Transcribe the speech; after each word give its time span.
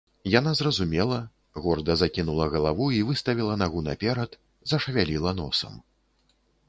Яна 0.39 0.51
зразумела, 0.59 1.17
горда 1.65 1.97
закінула 2.01 2.47
галаву 2.53 2.87
і 3.01 3.03
выставіла 3.09 3.59
нагу 3.63 3.85
наперад, 3.89 4.31
зашавяліла 4.73 5.31
носам. 5.43 5.81